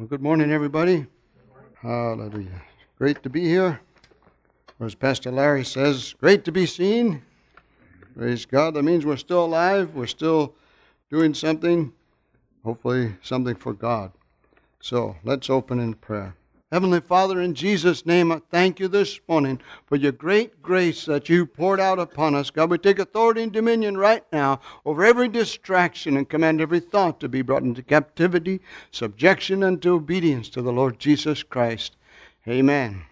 [0.00, 1.04] Well, good morning, everybody.
[1.82, 2.62] Hallelujah.
[2.96, 3.82] Great to be here.
[4.78, 7.20] Or as Pastor Larry says, great to be seen.
[8.16, 8.72] Praise God.
[8.72, 9.94] That means we're still alive.
[9.94, 10.54] We're still
[11.10, 11.92] doing something,
[12.64, 14.12] hopefully, something for God.
[14.80, 16.34] So let's open in prayer.
[16.72, 21.28] Heavenly Father, in Jesus' name, I thank you this morning for your great grace that
[21.28, 22.48] you poured out upon us.
[22.50, 27.18] God, we take authority and dominion right now over every distraction and command every thought
[27.18, 28.60] to be brought into captivity,
[28.92, 31.96] subjection, and to obedience to the Lord Jesus Christ.
[32.46, 33.02] Amen.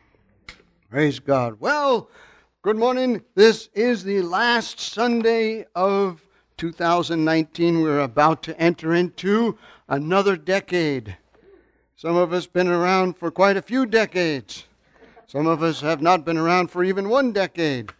[0.88, 1.58] Praise God.
[1.58, 2.10] Well,
[2.62, 3.24] good morning.
[3.34, 6.22] This is the last Sunday of
[6.58, 7.80] 2019.
[7.80, 11.16] We're about to enter into another decade.
[11.98, 14.68] Some of us been around for quite a few decades.
[15.26, 17.90] Some of us have not been around for even one decade.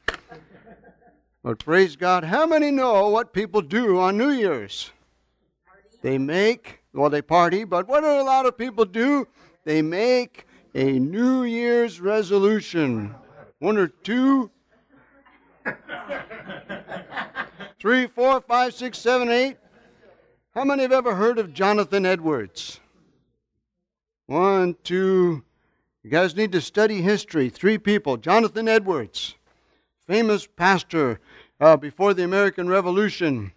[1.43, 4.93] But praise God, how many know what people do on New Year's?
[6.01, 9.27] They make, well, they party, but what do a lot of people do?
[9.65, 10.47] They make
[10.77, 13.13] a New Year's resolution.
[13.59, 14.53] One or two,
[17.81, 19.57] three, four, five, six, seven, eight.
[20.55, 22.79] How many have ever heard of Jonathan Edwards?
[24.29, 25.43] One, two.
[26.03, 27.49] You guys need to study history.
[27.49, 28.19] Three people.
[28.19, 29.37] Jonathan Edwards,
[30.07, 31.19] famous pastor
[31.63, 33.53] uh, before the American Revolution.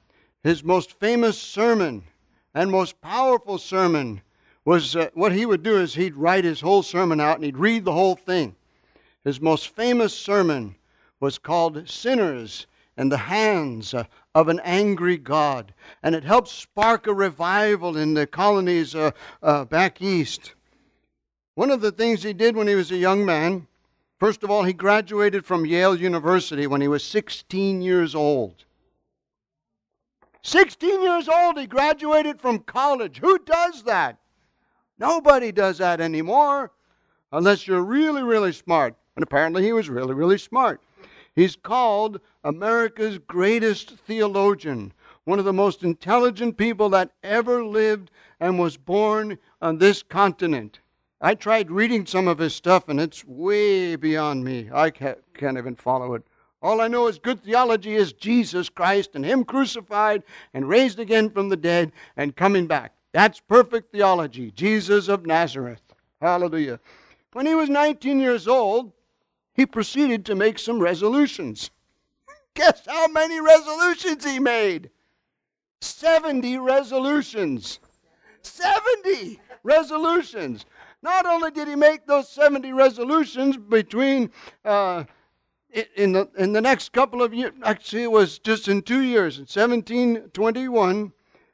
[0.46, 2.04] His most famous sermon
[2.56, 4.22] and most powerful sermon
[4.64, 7.58] was uh, what he would do is he'd write his whole sermon out and he'd
[7.58, 8.56] read the whole thing.
[9.26, 10.76] His most famous sermon
[11.20, 12.66] was called Sinners
[12.98, 15.74] in the Hands uh, of an Angry God.
[16.02, 19.12] And it helped spark a revival in the colonies uh,
[19.44, 20.54] uh back east.
[21.56, 23.68] One of the things he did when he was a young man,
[24.20, 28.64] first of all, he graduated from Yale University when he was 16 years old.
[30.44, 33.20] 16 years old, he graduated from college.
[33.20, 34.18] Who does that?
[34.98, 36.72] Nobody does that anymore
[37.32, 38.96] unless you're really, really smart.
[39.16, 40.82] And apparently he was really, really smart.
[41.36, 48.60] He's called America's greatest theologian, one of the most intelligent people that ever lived and
[48.60, 50.81] was born on this continent.
[51.24, 54.70] I tried reading some of his stuff, and it's way beyond me.
[54.74, 56.24] I can't, even follow it.
[56.64, 60.24] All I know is good theology is Jesus Christ and Him crucified
[60.54, 62.94] and raised again from the dead and coming back.
[63.12, 64.52] That's perfect theology.
[64.52, 65.82] Jesus of Nazareth.
[66.22, 66.80] Hallelujah.
[67.34, 68.92] When he was 19 years old,
[69.54, 71.72] he proceeded to make some resolutions.
[72.56, 74.90] Guess how many resolutions he made?
[75.82, 77.80] 70 resolutions.
[78.42, 80.66] 70 resolutions.
[81.04, 84.30] Not only did he make those 70 resolutions between
[84.64, 85.06] uh,
[85.96, 89.38] in the in the next couple of years, actually it was just in two years,
[89.38, 91.12] in 1721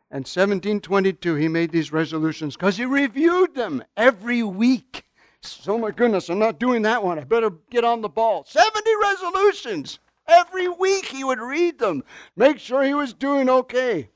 [0.10, 5.04] and 1722, he made these resolutions because he reviewed them every week.
[5.42, 7.20] So my goodness, I'm not doing that one.
[7.20, 8.44] I better get on the ball.
[8.46, 10.00] 70 resolutions.
[10.28, 12.04] Every week he would read them,
[12.36, 14.10] make sure he was doing okay.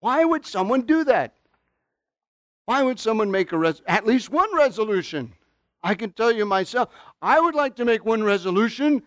[0.00, 1.37] Why would someone do that?
[2.68, 5.32] Why would someone make a res- at least one resolution?
[5.82, 6.90] I can tell you myself,
[7.22, 9.04] I would like to make one resolution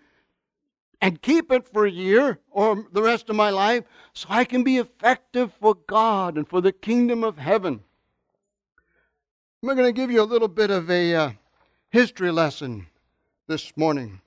[1.00, 3.84] and keep it for a year or the rest of my life
[4.14, 7.84] so I can be effective for God and for the kingdom of heaven.
[9.62, 11.32] I'm going to give you a little bit of a uh,
[11.92, 12.88] history lesson
[13.48, 14.22] this morning.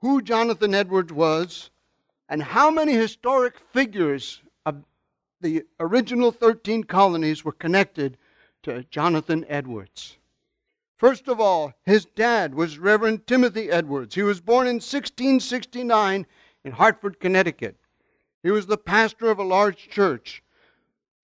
[0.00, 1.70] Who Jonathan Edwards was
[2.28, 4.82] and how many historic figures of
[5.40, 8.18] the original 13 colonies were connected
[8.62, 10.16] to Jonathan Edwards.
[10.96, 14.14] First of all, his dad was Reverend Timothy Edwards.
[14.14, 16.26] He was born in 1669
[16.64, 17.76] in Hartford, Connecticut.
[18.42, 20.42] He was the pastor of a large church.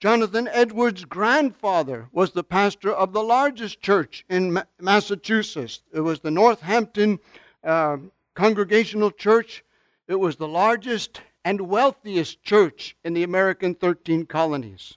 [0.01, 5.83] Jonathan Edwards' grandfather was the pastor of the largest church in Massachusetts.
[5.93, 7.19] It was the Northampton
[7.65, 7.99] uh,
[8.35, 9.65] Congregational Church.
[10.07, 14.97] It was the largest and wealthiest church in the American 13 colonies.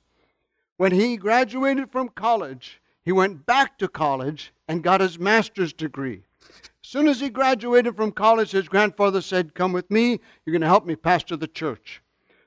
[0.81, 6.24] When he graduated from college, he went back to college and got his master's degree.
[6.42, 10.62] As soon as he graduated from college, his grandfather said, Come with me, you're going
[10.62, 12.01] to help me pastor the church.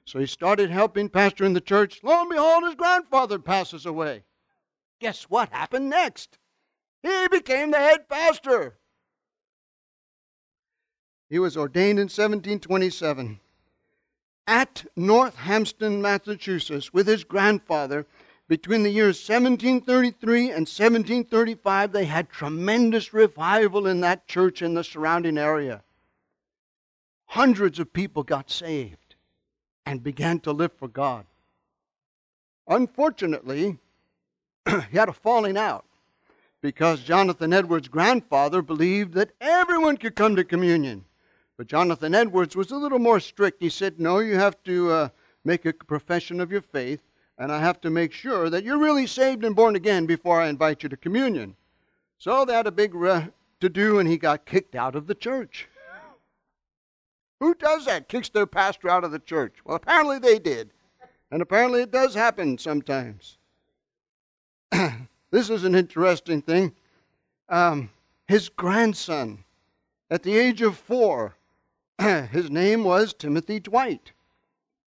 [0.04, 2.00] So he started helping pastor in the church.
[2.02, 4.24] Lo and behold, his grandfather passes away.
[4.98, 6.36] Guess what happened next?
[7.04, 8.78] He became the head pastor.
[11.30, 13.38] He was ordained in 1727
[14.48, 18.06] at Northampton, Massachusetts, with his grandfather
[18.48, 24.84] between the years 1733 and 1735, they had tremendous revival in that church in the
[24.84, 25.82] surrounding area.
[27.26, 29.14] Hundreds of people got saved
[29.86, 31.24] and began to live for God.
[32.68, 33.78] Unfortunately,
[34.68, 35.84] he had a falling out
[36.60, 41.04] because Jonathan Edwards' grandfather believed that everyone could come to communion.
[41.56, 43.62] But Jonathan Edwards was a little more strict.
[43.62, 45.08] He said, No, you have to uh,
[45.44, 47.00] make a profession of your faith,
[47.38, 50.48] and I have to make sure that you're really saved and born again before I
[50.48, 51.56] invite you to communion.
[52.18, 53.26] So they had a big uh,
[53.60, 55.68] to do, and he got kicked out of the church.
[57.40, 58.08] Who does that?
[58.08, 59.56] Kicks their pastor out of the church.
[59.64, 60.70] Well, apparently they did.
[61.30, 63.38] And apparently it does happen sometimes.
[65.30, 66.72] this is an interesting thing.
[67.48, 67.90] Um,
[68.28, 69.44] his grandson,
[70.10, 71.36] at the age of four,
[71.98, 74.12] his name was Timothy Dwight.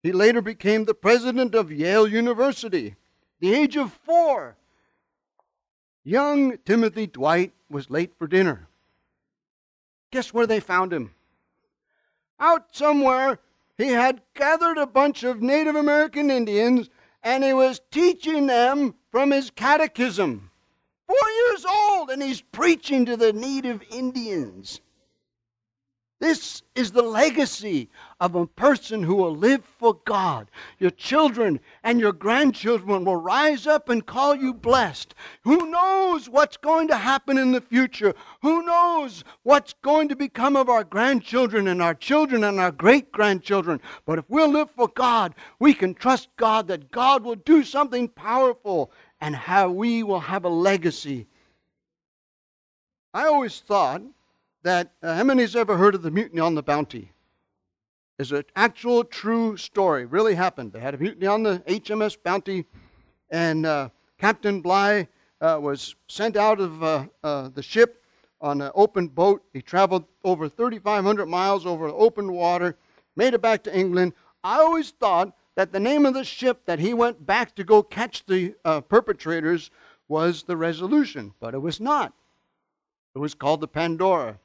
[0.05, 2.95] He later became the president of Yale University.
[3.41, 4.55] The age of four,
[6.05, 8.69] young Timothy Dwight was late for dinner.
[10.11, 11.15] Guess where they found him?
[12.39, 13.39] Out somewhere,
[13.79, 16.91] he had gathered a bunch of Native American Indians
[17.23, 20.51] and he was teaching them from his catechism.
[21.07, 24.83] Four years old, and he's preaching to the native Indians.
[26.21, 27.91] This is the legacy
[28.21, 30.49] of a person who will live for God.
[30.79, 35.15] Your children and your grandchildren will rise up and call you blessed.
[35.43, 38.15] Who knows what's going to happen in the future?
[38.43, 43.11] Who knows what's going to become of our grandchildren and our children and our great
[43.11, 43.81] grandchildren?
[44.07, 48.07] But if we'll live for God, we can trust God that God will do something
[48.09, 51.27] powerful and how we will have a legacy.
[53.13, 54.01] I always thought
[54.65, 57.13] that uh, how many's ever heard of the mutiny on the Bounty?
[58.19, 60.07] Is an actual true story.
[60.07, 60.73] Really happened.
[60.73, 62.65] They had a mutiny on the HMS Bounty,
[63.31, 63.89] and uh,
[64.19, 65.09] Captain Bligh
[65.41, 68.05] uh, was sent out of uh, uh, the ship
[68.41, 69.43] on an open boat.
[69.53, 72.77] He traveled over 3,500 miles over open water,
[73.17, 74.13] made it back to England.
[74.45, 77.83] I always thought that the name of the ship that he went back to go
[77.83, 79.71] catch the uh, perpetrators
[80.09, 82.13] was the Resolution, but it was not.
[83.15, 84.39] It was called the Pandora.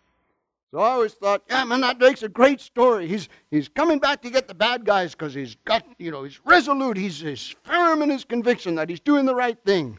[0.71, 3.07] So I always thought, yeah, man, that makes a great story.
[3.07, 6.39] He's, he's coming back to get the bad guys because he's got, you know, he's
[6.45, 6.95] resolute.
[6.95, 9.97] He's, he's firm in his conviction that he's doing the right thing.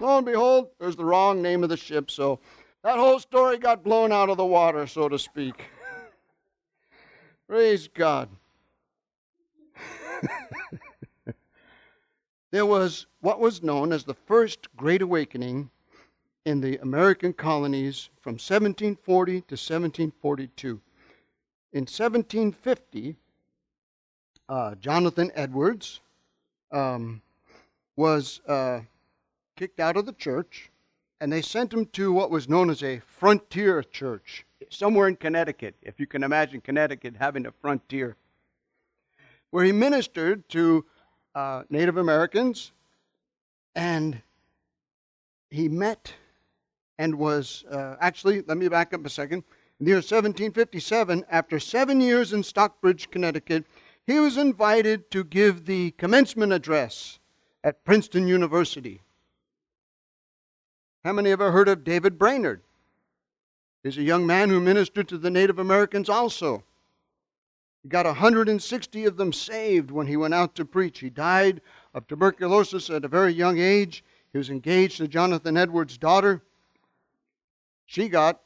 [0.00, 2.10] Lo and behold, there's the wrong name of the ship.
[2.10, 2.40] So
[2.84, 5.64] that whole story got blown out of the water, so to speak.
[7.48, 8.30] Praise God.
[12.50, 15.70] there was what was known as the First Great Awakening
[16.46, 20.80] in the American colonies from 1740 to 1742.
[21.72, 23.16] In 1750,
[24.48, 26.00] uh, Jonathan Edwards
[26.70, 27.20] um,
[27.96, 28.80] was uh,
[29.56, 30.70] kicked out of the church,
[31.20, 35.74] and they sent him to what was known as a frontier church, somewhere in Connecticut,
[35.82, 38.14] if you can imagine Connecticut having a frontier,
[39.50, 40.84] where he ministered to
[41.34, 42.70] uh, Native Americans,
[43.74, 44.22] and
[45.50, 46.14] he met
[46.98, 49.44] and was uh, actually, let me back up a second.
[49.78, 53.64] In the year 1757, after seven years in Stockbridge, Connecticut,
[54.06, 57.18] he was invited to give the commencement address
[57.62, 59.00] at Princeton University.
[61.04, 62.62] How many ever heard of David Brainerd?
[63.82, 66.64] He's a young man who ministered to the Native Americans also.
[67.82, 70.98] He got 160 of them saved when he went out to preach.
[70.98, 71.60] He died
[71.94, 74.02] of tuberculosis at a very young age.
[74.32, 76.42] He was engaged to Jonathan Edwards' daughter.
[77.86, 78.40] She got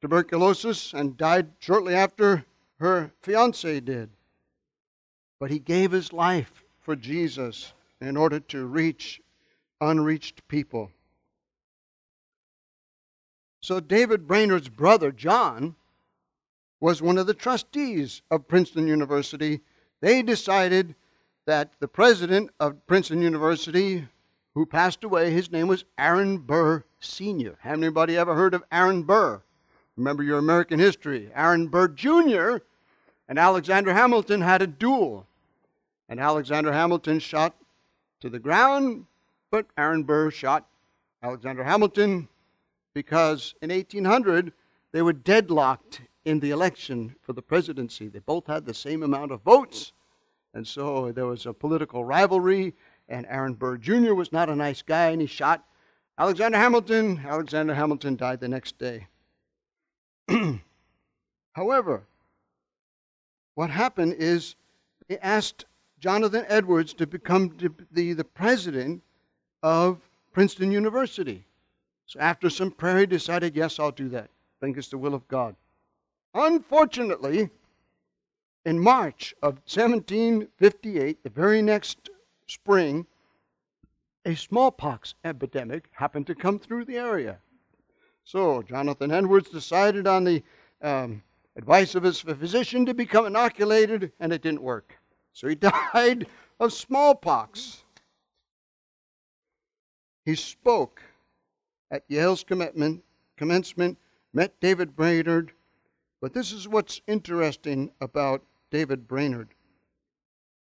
[0.00, 2.44] tuberculosis and died shortly after
[2.78, 4.10] her fiance did.
[5.40, 9.20] But he gave his life for Jesus in order to reach
[9.80, 10.90] unreached people.
[13.60, 15.74] So David Brainerd's brother, John,
[16.80, 19.60] was one of the trustees of Princeton University.
[20.02, 20.94] They decided
[21.46, 24.06] that the president of Princeton University
[24.54, 25.30] who passed away.
[25.30, 27.56] His name was Aaron Burr Sr.
[27.60, 29.42] Have anybody ever heard of Aaron Burr?
[29.96, 31.30] Remember your American history.
[31.34, 32.58] Aaron Burr Jr.
[33.28, 35.26] and Alexander Hamilton had a duel.
[36.08, 37.54] And Alexander Hamilton shot
[38.20, 39.06] to the ground,
[39.50, 40.66] but Aaron Burr shot
[41.22, 42.28] Alexander Hamilton
[42.92, 44.52] because in 1800
[44.92, 48.08] they were deadlocked in the election for the presidency.
[48.08, 49.92] They both had the same amount of votes,
[50.54, 52.74] and so there was a political rivalry,
[53.08, 54.14] and Aaron Burr Jr.
[54.14, 55.64] was not a nice guy, and he shot
[56.18, 57.20] Alexander Hamilton.
[57.26, 59.06] Alexander Hamilton died the next day.
[61.52, 62.02] However,
[63.54, 64.56] what happened is
[65.08, 65.64] they asked
[66.00, 67.56] Jonathan Edwards to become
[67.92, 69.02] the, the president
[69.62, 70.00] of
[70.32, 71.44] Princeton University.
[72.06, 74.24] So after some prayer, he decided, yes, I'll do that.
[74.24, 75.56] I think it's the will of God.
[76.34, 77.48] Unfortunately,
[78.64, 82.10] in March of 1758, the very next
[82.46, 83.06] spring,
[84.24, 87.38] a smallpox epidemic happened to come through the area.
[88.24, 90.42] So Jonathan Edwards decided on the
[90.82, 91.22] um,
[91.56, 94.98] advice of his physician to become inoculated, and it didn't work.
[95.32, 95.54] So he
[95.94, 96.26] died
[96.58, 97.84] of smallpox.
[100.24, 101.02] He spoke
[101.90, 103.98] at Yale's commencement,
[104.32, 105.52] met David Brainerd,
[106.20, 109.53] but this is what's interesting about David Brainerd.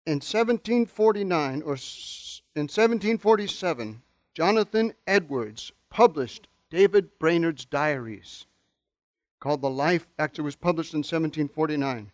[0.08, 1.76] In 1749 or
[2.56, 4.00] in 1747,
[4.32, 8.46] Jonathan Edwards published David Brainerd's diaries
[9.38, 12.10] called The Life, actually, was published in 1749.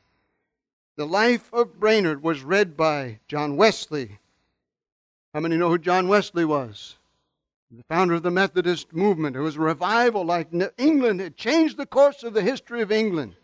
[0.97, 4.19] The Life of Brainerd was read by John Wesley.
[5.33, 6.97] How many know who John Wesley was?
[7.71, 9.37] The founder of the Methodist movement.
[9.37, 10.49] It was a revival like
[10.79, 11.21] England.
[11.21, 13.37] It changed the course of the history of England.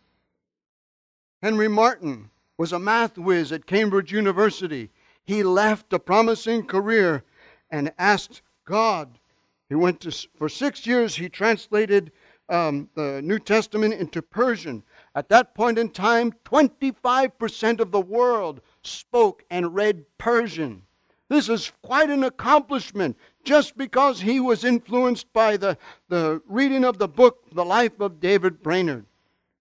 [1.40, 2.30] Henry Martyn
[2.60, 4.90] was a math whiz at Cambridge University.
[5.24, 7.24] He left a promising career
[7.70, 9.18] and asked God.
[9.70, 12.12] He went to, for six years, he translated
[12.50, 14.82] um, the New Testament into Persian.
[15.14, 20.82] At that point in time, 25% of the world spoke and read Persian.
[21.30, 25.78] This is quite an accomplishment just because he was influenced by the,
[26.10, 29.06] the reading of the book, The Life of David Brainerd.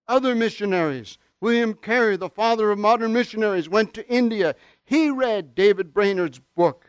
[0.10, 4.55] Other missionaries, William Carey, the father of modern missionaries, went to India.
[4.84, 6.86] He read David Brainerd's book.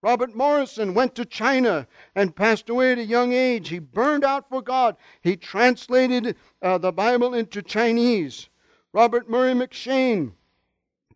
[0.00, 3.68] Robert Morrison went to China and passed away at a young age.
[3.68, 4.96] He burned out for God.
[5.22, 8.48] He translated uh, the Bible into Chinese.
[8.92, 10.32] Robert Murray M'Cheyne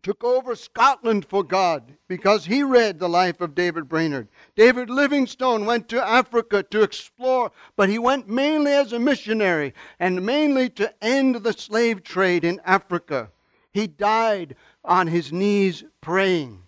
[0.03, 4.27] took over Scotland for God because he read the life of David Brainerd.
[4.55, 10.25] David Livingstone went to Africa to explore, but he went mainly as a missionary and
[10.25, 13.31] mainly to end the slave trade in Africa.
[13.71, 16.61] He died on his knees praying.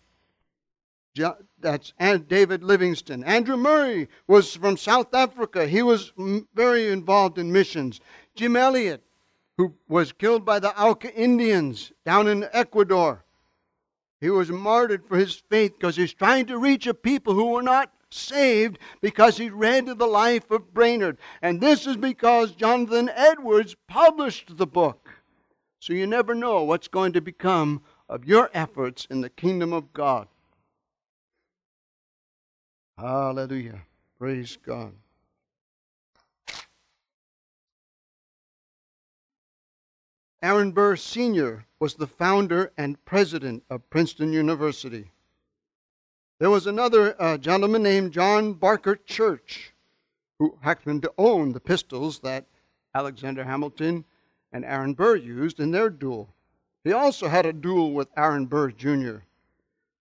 [1.59, 1.93] That's
[2.27, 3.23] David Livingstone.
[3.25, 5.67] Andrew Murray was from South Africa.
[5.67, 6.13] He was
[6.53, 7.99] very involved in missions.
[8.35, 9.03] Jim Elliot,
[9.57, 13.24] who was killed by the Auca Indians down in Ecuador.
[14.25, 17.61] He was martyred for his faith because he's trying to reach a people who were
[17.61, 21.19] not saved because he read the life of Brainerd.
[21.43, 25.11] And this is because Jonathan Edwards published the book.
[25.79, 29.93] So you never know what's going to become of your efforts in the kingdom of
[29.93, 30.27] God.
[32.97, 33.83] Hallelujah.
[34.17, 34.93] Praise God.
[40.45, 41.65] Aaron Burr Sr.
[41.79, 45.09] was the founder and president of Princeton University.
[46.37, 49.73] There was another uh, gentleman named John Barker Church
[50.37, 52.45] who happened to own the pistols that
[52.93, 54.05] Alexander Hamilton
[54.51, 56.29] and Aaron Burr used in their duel.
[56.83, 59.23] He also had a duel with Aaron Burr Jr.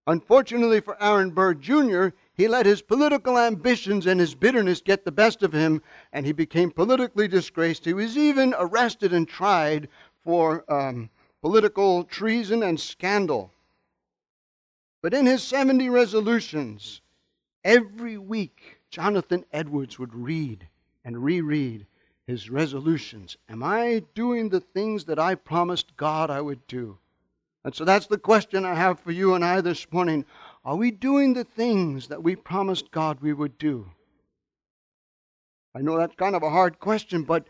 [0.06, 5.12] Unfortunately for Aaron Burr Jr., he let his political ambitions and his bitterness get the
[5.12, 5.80] best of him,
[6.12, 7.86] and he became politically disgraced.
[7.86, 9.88] He was even arrested and tried
[10.24, 11.10] for um,
[11.42, 13.50] political treason and scandal.
[15.02, 17.02] But in his 70 resolutions,
[17.62, 20.66] every week, Jonathan Edwards would read
[21.04, 21.86] and reread
[22.26, 23.36] his resolutions.
[23.48, 26.98] Am I doing the things that I promised God I would do?
[27.64, 30.24] And so that's the question I have for you and I this morning.
[30.64, 33.90] Are we doing the things that we promised God we would do?
[35.74, 37.46] I know that's kind of a hard question, but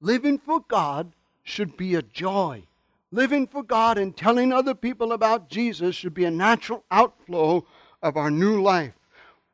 [0.00, 2.64] living for God should be a joy.
[3.12, 7.66] Living for God and telling other people about Jesus should be a natural outflow
[8.02, 8.94] of our new life.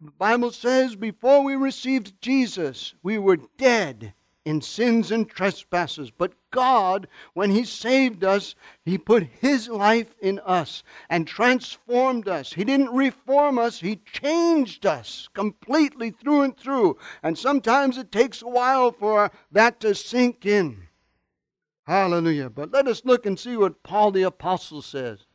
[0.00, 4.12] The Bible says before we received Jesus, we were dead
[4.47, 6.11] in sins and trespasses.
[6.11, 12.52] But God, when He saved us, He put His life in us and transformed us.
[12.52, 16.97] He didn't reform us, He changed us completely through and through.
[17.23, 20.86] And sometimes it takes a while for that to sink in.
[21.87, 22.50] Hallelujah.
[22.50, 25.26] But let us look and see what Paul the Apostle says.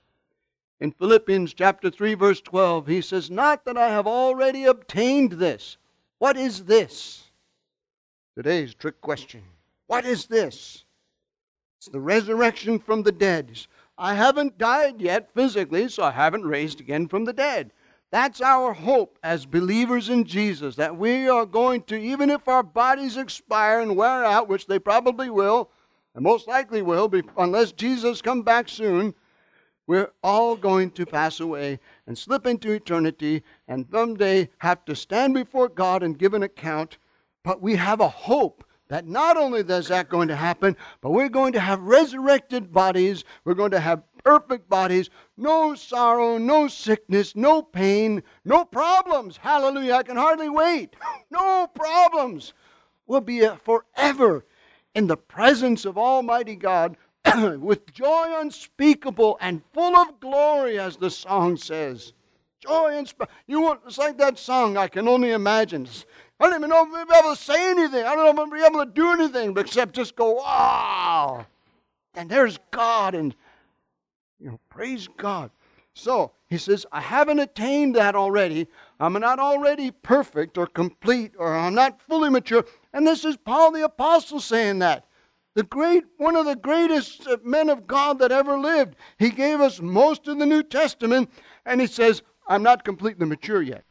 [0.82, 5.78] In Philippians chapter 3, verse 12, he says, Not that I have already obtained this.
[6.18, 7.32] What is this?
[8.36, 9.44] Today's trick question
[9.88, 10.86] What is this?
[11.78, 13.58] It's the resurrection from the dead.
[13.98, 17.72] I haven't died yet physically, so I haven't raised again from the dead.
[18.12, 22.64] That's our hope as believers in Jesus, that we are going to, even if our
[22.64, 25.72] bodies expire and wear out, which they probably will,
[26.16, 29.14] and most likely will, be, unless Jesus come back soon,
[29.88, 35.34] we're all going to pass away and slip into eternity and someday have to stand
[35.34, 36.98] before God and give an account
[37.44, 41.30] but we have a hope that not only is that going to happen, but we're
[41.30, 43.24] going to have resurrected bodies.
[43.46, 45.10] We're going to have perfect bodies.
[45.38, 49.38] No sorrow, no sickness, no pain, no problems.
[49.38, 49.94] Hallelujah.
[49.94, 50.96] I can hardly wait.
[51.32, 52.52] No problems.
[53.08, 54.44] We'll be forever
[54.96, 56.98] in the presence of Almighty God
[57.60, 62.14] with joy unspeakable and full of glory, as the song says.
[62.60, 63.34] Joy unspeakable.
[63.48, 65.88] You it's like that song, I can only imagine.
[66.40, 68.04] I don't even know if I'll be able to say anything.
[68.04, 71.46] I don't know if I'll be able to do anything except just go, wow.
[72.16, 73.36] And there's God, and,
[74.40, 75.52] you know, praise God.
[75.94, 78.68] So, he says, I haven't attained that already.
[79.00, 82.66] I'm not already perfect or complete, or I'm not fully mature.
[82.94, 85.06] And this is Paul the Apostle saying that.
[85.54, 88.96] The great, one of the greatest uh, men of God that ever lived.
[89.18, 91.30] He gave us most of the New Testament,
[91.66, 93.84] and he says, I'm not completely mature yet.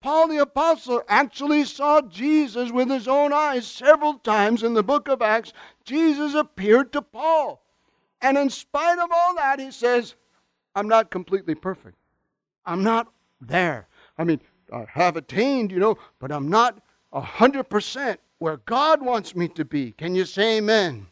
[0.00, 5.08] Paul the Apostle actually saw Jesus with his own eyes several times in the book
[5.08, 5.52] of Acts.
[5.84, 7.64] Jesus appeared to Paul.
[8.20, 10.16] And in spite of all that, he says,
[10.74, 11.96] I'm not completely perfect.
[12.66, 13.88] I'm not there.
[14.18, 14.40] I mean,
[14.72, 16.80] I have attained, you know, but I'm not
[17.12, 19.92] 100% where God wants me to be.
[19.92, 21.06] Can you say amen?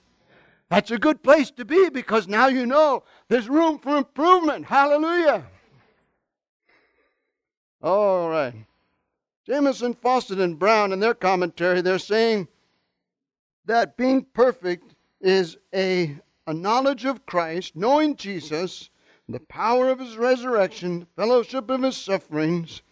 [0.68, 4.64] That's a good place to be because now you know there's room for improvement.
[4.64, 5.44] Hallelujah.
[7.82, 8.54] All right.
[9.46, 12.46] Jamieson, Fausset, and Brown, in their commentary, they're saying
[13.64, 16.16] that being perfect is a,
[16.46, 18.90] a knowledge of Christ, knowing Jesus,
[19.28, 22.82] the power of his resurrection, fellowship of his sufferings,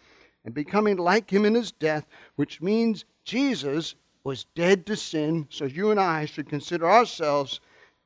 [0.45, 2.07] and becoming like him in his death,
[2.39, 7.59] which means Jesus was dead to sin, so you and I should consider ourselves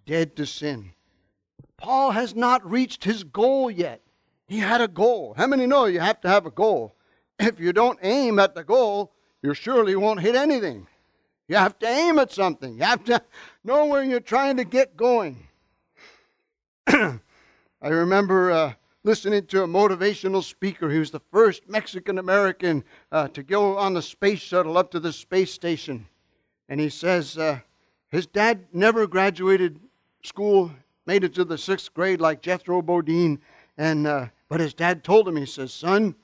[0.06, 0.94] dead to sin.
[1.76, 4.00] Paul has not reached his goal yet.
[4.46, 5.34] He had a goal.
[5.36, 6.96] How many know you have to have a goal?
[7.38, 9.12] If you don't aim at the goal,
[9.42, 10.86] you surely won't hit anything.
[11.46, 12.78] You have to aim at something.
[12.78, 13.20] You have to
[13.64, 15.46] know where you're trying to get going.
[16.86, 17.18] I
[17.82, 18.72] remember uh,
[19.04, 20.88] listening to a motivational speaker.
[20.90, 25.00] He was the first Mexican American uh, to go on the space shuttle up to
[25.00, 26.06] the space station.
[26.68, 27.60] And he says uh,
[28.08, 29.80] his dad never graduated
[30.22, 30.70] school,
[31.06, 33.40] made it to the sixth grade like Jethro Bodine.
[33.76, 36.14] And, uh, but his dad told him, he says, Son,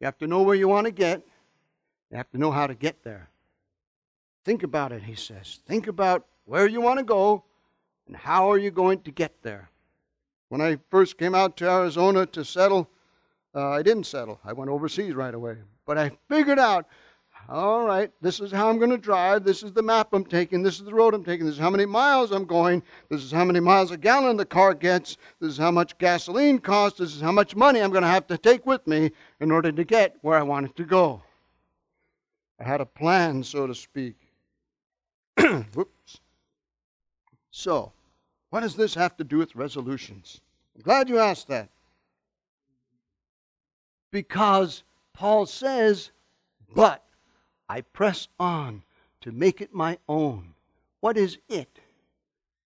[0.00, 1.22] you have to know where you want to get,
[2.10, 3.28] you have to know how to get there.
[4.44, 5.58] Think about it, he says.
[5.66, 7.44] Think about where you want to go
[8.06, 9.68] and how are you going to get there.
[10.48, 12.88] When I first came out to Arizona to settle,
[13.54, 14.40] uh, I didn't settle.
[14.44, 15.56] I went overseas right away.
[15.86, 16.86] But I figured out
[17.50, 19.42] all right, this is how I'm going to drive.
[19.42, 20.62] This is the map I'm taking.
[20.62, 21.46] This is the road I'm taking.
[21.46, 22.82] This is how many miles I'm going.
[23.08, 25.16] This is how many miles a gallon the car gets.
[25.40, 26.98] This is how much gasoline costs.
[26.98, 29.72] This is how much money I'm going to have to take with me in order
[29.72, 31.22] to get where I wanted to go.
[32.60, 34.16] I had a plan, so to speak.
[35.74, 36.20] Whoops.
[37.50, 37.92] So,
[38.50, 40.40] what does this have to do with resolutions?
[40.74, 41.68] I'm glad you asked that.
[44.10, 46.10] Because Paul says,
[46.74, 47.04] but
[47.68, 48.82] I press on
[49.20, 50.54] to make it my own.
[51.00, 51.80] What is it?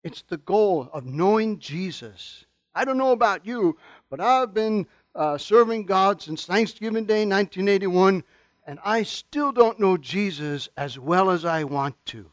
[0.03, 2.45] It's the goal of knowing Jesus.
[2.73, 3.77] I don't know about you,
[4.09, 8.23] but I've been uh, serving God since Thanksgiving Day 1981,
[8.65, 12.31] and I still don't know Jesus as well as I want to.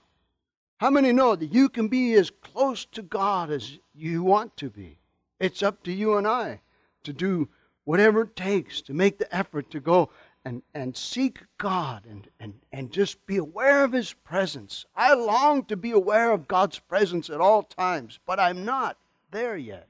[0.78, 4.70] How many know that you can be as close to God as you want to
[4.70, 4.98] be?
[5.38, 6.60] It's up to you and I
[7.04, 7.48] to do
[7.84, 10.10] whatever it takes to make the effort to go
[10.44, 14.84] and, and seek God and, and, and just be aware of His presence.
[14.94, 18.96] I long to be aware of God's presence at all times, but I'm not
[19.30, 19.88] there yet.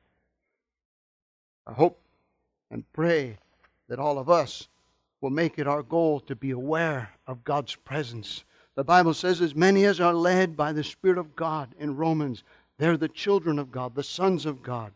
[1.67, 1.99] I hope
[2.71, 3.39] and pray
[3.89, 4.69] that all of us
[5.21, 8.45] will make it our goal to be aware of God's presence.
[8.77, 12.43] The Bible says, as many as are led by the Spirit of God in Romans,
[12.79, 14.93] they're the children of God, the sons of God.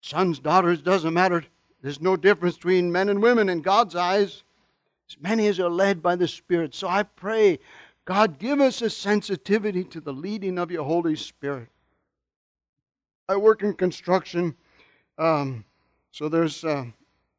[0.00, 1.44] Sons, daughters, doesn't matter
[1.82, 4.44] there's no difference between men and women in God's eyes.
[5.10, 6.74] As many as are led by the Spirit.
[6.74, 7.58] So I pray,
[8.04, 11.68] God, give us a sensitivity to the leading of your Holy Spirit.
[13.28, 14.54] I work in construction,
[15.18, 15.64] um,
[16.12, 16.84] so there's uh,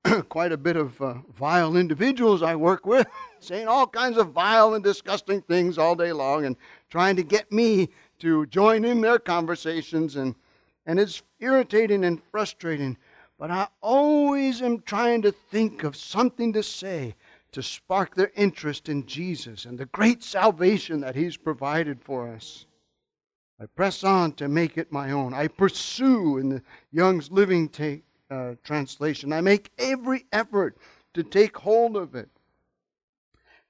[0.29, 3.07] quite a bit of uh, vile individuals I work with,
[3.39, 6.55] saying all kinds of vile and disgusting things all day long and
[6.89, 7.89] trying to get me
[8.19, 10.15] to join in their conversations.
[10.15, 10.35] And,
[10.85, 12.97] and it's irritating and frustrating.
[13.39, 17.15] But I always am trying to think of something to say
[17.51, 22.65] to spark their interest in Jesus and the great salvation that He's provided for us.
[23.59, 25.33] I press on to make it my own.
[25.33, 29.33] I pursue in the Young's Living take, uh, translation.
[29.33, 30.77] I make every effort
[31.13, 32.29] to take hold of it.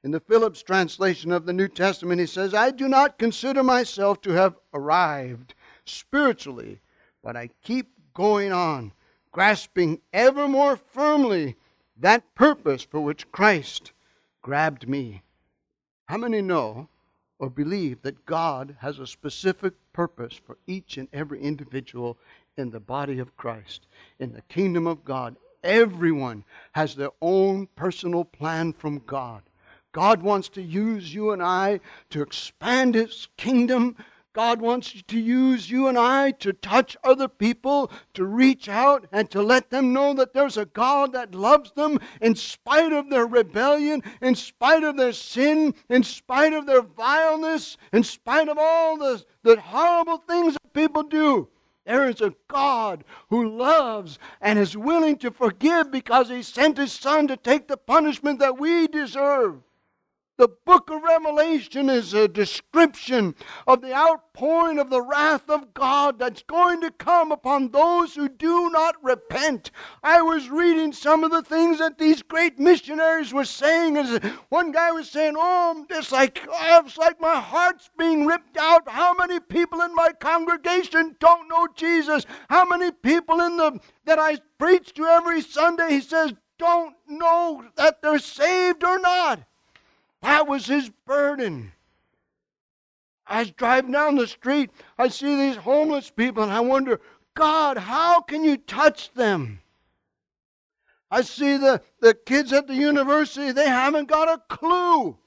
[0.04, 4.22] In the Phillips translation of the New Testament, he says, I do not consider myself
[4.22, 5.54] to have arrived
[5.86, 6.82] spiritually,
[7.24, 8.92] but I keep going on,
[9.32, 11.56] grasping ever more firmly
[11.96, 13.94] that purpose for which Christ
[14.42, 15.24] grabbed me.
[16.08, 16.90] How many know
[17.40, 22.18] or believe that God has a specific purpose for each and every individual
[22.58, 23.88] in the body of Christ,
[24.20, 25.36] in the kingdom of God?
[25.64, 29.44] Everyone has their own personal plan from God.
[29.94, 33.96] God wants to use you and I to expand His kingdom.
[34.34, 39.30] God wants to use you and I to touch other people, to reach out and
[39.30, 43.28] to let them know that there's a God that loves them in spite of their
[43.28, 48.98] rebellion, in spite of their sin, in spite of their vileness, in spite of all
[48.98, 51.48] the, the horrible things that people do.
[51.86, 56.94] There is a God who loves and is willing to forgive because He sent His
[56.94, 59.62] Son to take the punishment that we deserve.
[60.36, 63.36] The book of Revelation is a description
[63.68, 68.28] of the outpouring of the wrath of God that's going to come upon those who
[68.28, 69.70] do not repent.
[70.02, 73.96] I was reading some of the things that these great missionaries were saying.
[73.96, 74.18] As
[74.50, 78.90] one guy was saying, "Oh, it's like it's like my heart's being ripped out.
[78.90, 82.26] How many people in my congregation don't know Jesus?
[82.50, 87.66] How many people in the that I preach to every Sunday?" He says, "Don't know
[87.76, 89.44] that they're saved or not."
[90.24, 91.74] That was his burden.
[93.28, 97.02] I driving down the street, I see these homeless people, and I wonder,
[97.36, 99.60] God, how can you touch them?
[101.12, 105.18] I see the, the kids at the university, they haven't got a clue.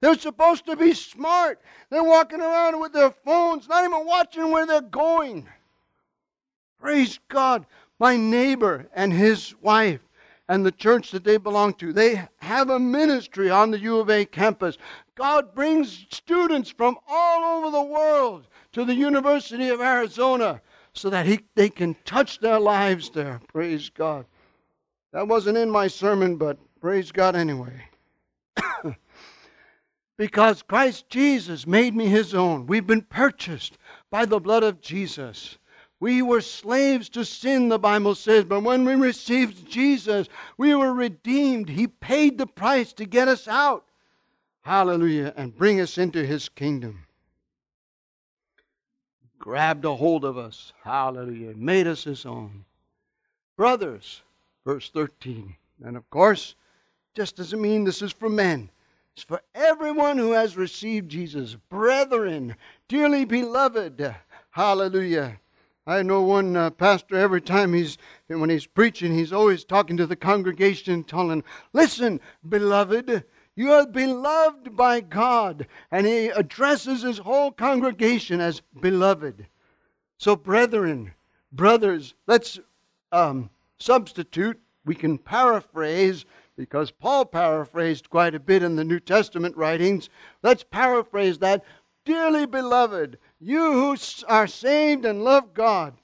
[0.00, 1.60] They're supposed to be smart.
[1.90, 5.48] They're walking around with their phones, not even watching where they're going.
[6.80, 7.66] Praise God.
[7.98, 10.00] My neighbor and his wife
[10.48, 11.92] and the church that they belong to.
[11.92, 14.78] They have a ministry on the U of A campus.
[15.14, 20.60] God brings students from all over the world to the University of Arizona
[20.94, 23.40] so that he, they can touch their lives there.
[23.48, 24.24] Praise God.
[25.12, 27.84] That wasn't in my sermon, but praise God anyway.
[30.16, 32.66] because Christ Jesus made me his own.
[32.66, 33.78] We've been purchased
[34.10, 35.58] by the blood of Jesus.
[36.00, 40.92] We were slaves to sin, the Bible says, but when we received Jesus, we were
[40.94, 41.68] redeemed.
[41.68, 43.84] He paid the price to get us out.
[44.62, 45.32] Hallelujah.
[45.36, 47.06] And bring us into His kingdom.
[49.38, 50.72] Grabbed a hold of us.
[50.84, 51.54] Hallelujah.
[51.56, 52.64] Made us His own.
[53.56, 54.22] Brothers,
[54.64, 55.56] verse 13.
[55.84, 56.54] And of course,
[57.14, 58.70] just doesn't mean this is for men.
[59.14, 61.56] It's for everyone who has received Jesus.
[61.68, 62.54] Brethren,
[62.86, 64.14] dearly beloved.
[64.50, 65.40] Hallelujah.
[65.88, 67.96] I know one uh, pastor, every time he's,
[68.26, 73.24] when he's preaching, he's always talking to the congregation, telling, Listen, beloved,
[73.56, 75.66] you are beloved by God.
[75.90, 79.46] And he addresses his whole congregation as beloved.
[80.18, 81.14] So, brethren,
[81.52, 82.60] brothers, let's
[83.10, 83.48] um,
[83.78, 84.60] substitute.
[84.84, 90.10] We can paraphrase because Paul paraphrased quite a bit in the New Testament writings.
[90.42, 91.64] Let's paraphrase that.
[92.04, 93.96] Dearly beloved, you who
[94.28, 95.94] are saved and love God.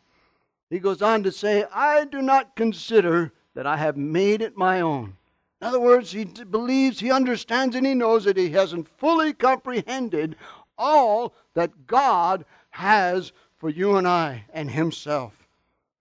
[0.70, 4.81] He goes on to say, I do not consider that I have made it my
[4.81, 5.16] own.
[5.61, 10.37] In other words, he believes, he understands, and he knows that he hasn't fully comprehended
[10.77, 15.33] all that God has for you and I and himself.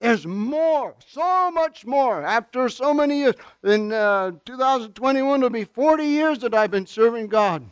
[0.01, 2.23] There's more, so much more.
[2.23, 7.27] After so many years, in uh, 2021 will be 40 years that I've been serving
[7.27, 7.63] God.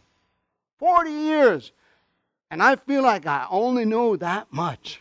[0.79, 1.73] 40 years.
[2.51, 4.99] And I feel like I only know that much.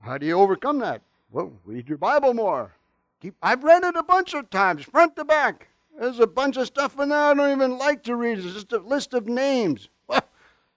[0.00, 1.02] How do you overcome that?
[1.32, 2.72] Well, read your Bible more.
[3.20, 5.66] Keep, I've read it a bunch of times, front to back.
[5.98, 8.38] There's a bunch of stuff in there I don't even like to read.
[8.38, 9.88] It's just a list of names.
[10.06, 10.22] Well,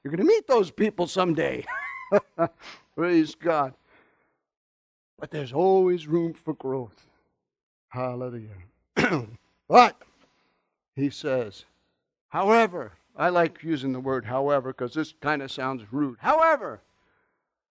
[0.04, 1.64] you're going to meet those people someday.
[2.96, 3.76] Praise God.
[5.20, 7.06] But there's always room for growth.
[7.90, 8.58] Hallelujah.
[9.70, 10.02] but,
[10.96, 11.64] he says,
[12.30, 16.18] however, I like using the word however because this kind of sounds rude.
[16.20, 16.82] However,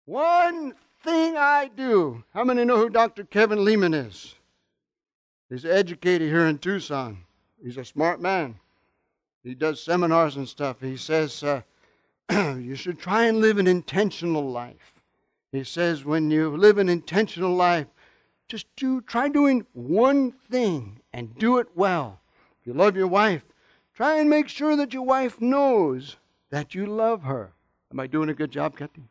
[0.05, 2.23] one thing I do.
[2.33, 3.25] How many know who Dr.
[3.25, 4.35] Kevin Leman is?
[5.49, 7.25] He's educated here in Tucson.
[7.63, 8.57] He's a smart man.
[9.43, 10.81] He does seminars and stuff.
[10.81, 11.63] He says uh,
[12.59, 14.95] you should try and live an intentional life.
[15.51, 17.89] He says when you live an intentional life,
[18.49, 22.21] just do try doing one thing and do it well.
[22.61, 23.43] If you love your wife,
[23.95, 26.17] Try and make sure that your wife knows
[26.51, 27.53] that you love her.
[27.93, 29.03] Am I doing a good job, Kathy?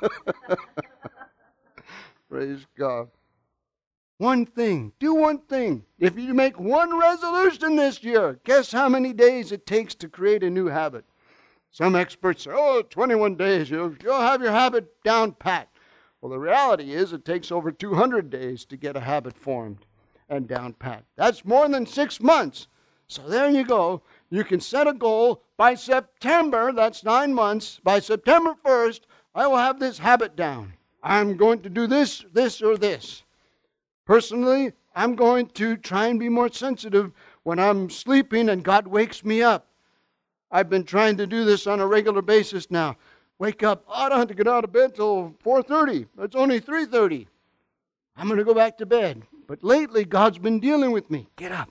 [2.30, 3.08] Praise God.
[4.18, 4.92] One thing.
[4.98, 5.84] Do one thing.
[5.98, 10.42] If you make one resolution this year, guess how many days it takes to create
[10.42, 11.04] a new habit?
[11.70, 15.68] Some experts say, oh, 21 days, you'll, you'll have your habit down pat.
[16.20, 19.84] Well, the reality is it takes over 200 days to get a habit formed
[20.28, 21.04] and down pat.
[21.16, 22.68] That's more than six months.
[23.08, 24.02] So there you go.
[24.30, 27.80] You can set a goal by September, that's nine months.
[27.82, 29.00] By September 1st,
[29.34, 30.72] I will have this habit down.
[31.02, 33.22] I'm going to do this, this, or this.
[34.06, 37.12] Personally, I'm going to try and be more sensitive
[37.44, 39.68] when I'm sleeping and God wakes me up.
[40.50, 42.96] I've been trying to do this on a regular basis now.
[43.38, 43.84] Wake up.
[43.88, 46.06] Oh, I don't have to get out of bed till 4:30.
[46.20, 47.26] It's only 3:30.
[48.16, 49.22] I'm going to go back to bed.
[49.46, 51.28] But lately, God's been dealing with me.
[51.36, 51.70] Get up.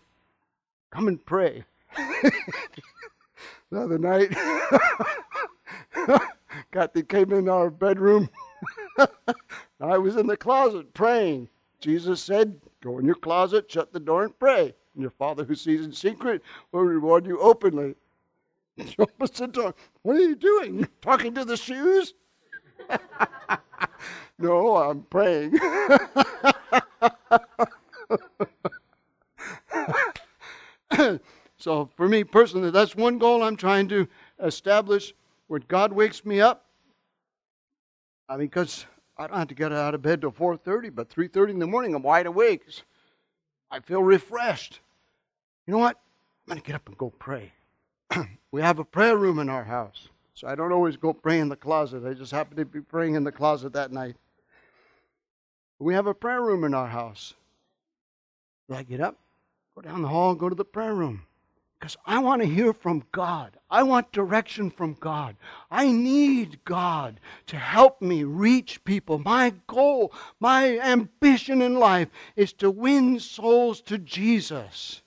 [0.96, 1.62] Come and pray.
[1.98, 2.32] the
[3.76, 4.34] other night,
[6.72, 8.30] Kathy came in our bedroom.
[9.82, 11.50] I was in the closet praying.
[11.82, 14.74] Jesus said, Go in your closet, shut the door, and pray.
[14.94, 17.96] And your Father who sees in secret will reward you openly.
[18.78, 19.76] She opens the door.
[20.04, 20.88] What are you doing?
[21.02, 22.14] Talking to the shoes?
[24.40, 25.60] no, I'm praying.
[31.58, 34.08] so, for me personally, that's one goal I'm trying to
[34.44, 35.13] establish
[35.48, 36.65] when God wakes me up.
[38.28, 38.86] I mean, because
[39.18, 41.96] I don't have to get out of bed till 4:30, but 3:30 in the morning
[41.96, 42.63] I'm wide awake.
[43.72, 44.80] I feel refreshed.
[45.65, 45.98] You know what?
[46.46, 47.52] I'm going to get up and go pray.
[48.52, 51.50] we have a prayer room in our house, so I don't always go pray in
[51.50, 52.06] the closet.
[52.06, 54.15] I just happen to be praying in the closet that night.
[55.80, 57.34] We have a prayer room in our house.
[58.70, 59.18] Do I get up,
[59.76, 61.24] go down the hall, go to the prayer room?
[61.78, 63.58] Because I want to hear from God.
[63.70, 65.36] I want direction from God.
[65.70, 69.20] I need God to help me reach people.
[69.20, 72.08] My goal, my ambition in life
[72.38, 75.02] is to win souls to Jesus.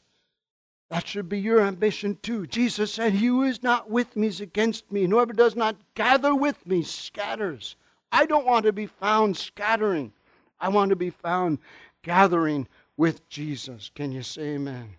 [0.90, 2.46] That should be your ambition too.
[2.46, 5.76] Jesus said, He who is not with me is against me, and whoever does not
[5.94, 7.76] gather with me scatters.
[8.12, 10.12] I don't want to be found scattering.
[10.60, 11.58] I want to be found
[12.02, 13.90] gathering with Jesus.
[13.94, 14.90] Can you say amen?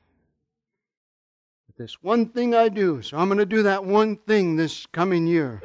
[1.78, 5.26] This one thing I do, so I'm going to do that one thing this coming
[5.26, 5.62] year.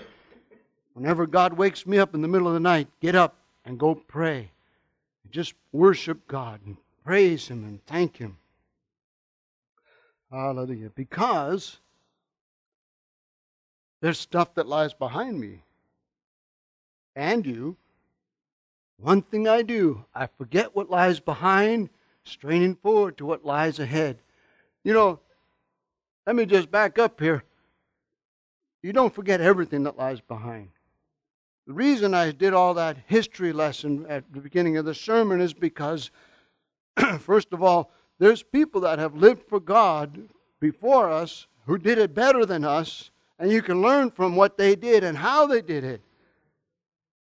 [0.92, 3.97] Whenever God wakes me up in the middle of the night, get up and go
[3.97, 4.53] pray.
[5.33, 8.37] Just worship God and praise Him and thank Him.
[10.31, 10.90] Hallelujah.
[10.94, 11.79] Because
[14.01, 15.62] there's stuff that lies behind me
[17.16, 17.77] and you.
[18.99, 21.90] One thing I do, I forget what lies behind,
[22.25, 24.19] straining forward to what lies ahead.
[24.83, 25.21] You know,
[26.27, 27.45] let me just back up here.
[28.83, 30.69] You don't forget everything that lies behind.
[31.67, 35.55] The reason I did all that history lesson at the beginning of the sermon is
[35.55, 36.11] because,
[37.21, 40.29] first of all, there's people that have lived for God
[40.61, 44.77] before us who did it better than us, and you can learn from what they
[44.77, 46.03] did and how they did it.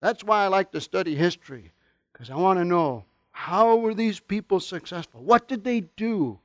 [0.02, 1.72] That's why I like to study history,
[2.14, 3.06] because I want to know
[3.40, 5.22] how were these people successful?
[5.22, 6.38] What did they do?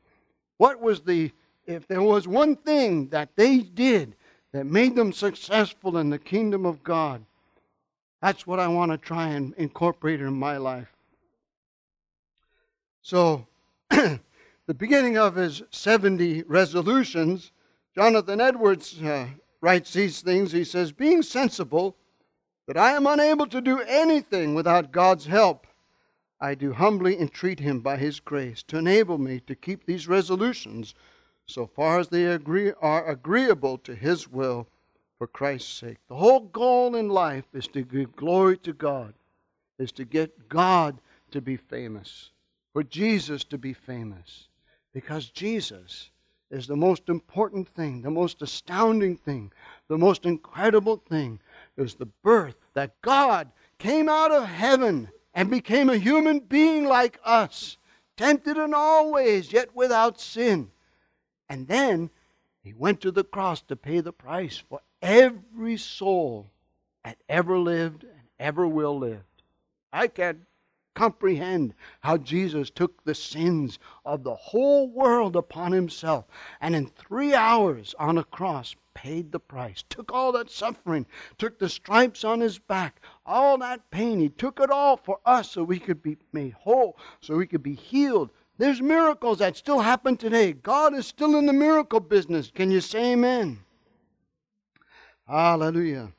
[0.59, 1.33] What was the,
[1.67, 4.15] if there was one thing that they did
[4.53, 7.25] that made them successful in the kingdom of God,
[8.23, 10.95] that's what I want to try and incorporate in my life.
[13.03, 13.45] So,
[13.91, 14.21] the
[14.77, 17.51] beginning of his 70 resolutions,
[17.97, 19.27] Jonathan Edwards uh,
[19.61, 20.53] writes these things.
[20.53, 21.97] He says, Being sensible
[22.69, 25.67] that I am unable to do anything without God's help,
[26.41, 30.95] I do humbly entreat him by his grace to enable me to keep these resolutions
[31.47, 34.67] so far as they agree, are agreeable to his will
[35.19, 35.99] for Christ's sake.
[36.09, 39.15] The whole goal in life is to give glory to God,
[39.79, 42.31] is to get God to be famous,
[42.73, 44.49] for Jesus to be famous.
[44.93, 46.11] Because Jesus
[46.51, 49.53] is the most important thing, the most astounding thing,
[49.89, 51.41] the most incredible thing
[51.77, 57.19] is the birth that God came out of heaven and became a human being like
[57.25, 57.77] us,
[58.17, 60.71] tempted in all ways, yet without sin.
[61.49, 62.11] And then
[62.63, 66.51] he went to the cross to pay the price for every soul
[67.05, 69.25] that ever lived and ever will live.
[69.93, 70.41] I can't
[70.95, 76.25] comprehend how Jesus took the sins of the whole world upon himself
[76.61, 81.05] and in three hours on a cross paid the price, took all that suffering,
[81.37, 84.21] took the stripes on his back, all that pain.
[84.21, 87.63] He took it all for us so we could be made whole, so we could
[87.63, 88.31] be healed.
[88.57, 90.53] There's miracles that still happen today.
[90.53, 92.53] God is still in the miracle business.
[92.55, 93.59] Can you say amen?
[95.27, 96.13] Hallelujah.